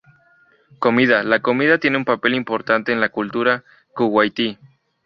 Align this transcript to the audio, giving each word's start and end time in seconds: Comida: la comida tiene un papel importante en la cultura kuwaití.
Comida: 0.79 1.21
la 1.21 1.41
comida 1.43 1.77
tiene 1.77 1.95
un 1.95 2.05
papel 2.05 2.33
importante 2.33 2.91
en 2.91 2.99
la 3.01 3.09
cultura 3.09 3.63
kuwaití. 3.93 4.57